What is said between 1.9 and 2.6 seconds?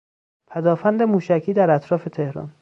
تهران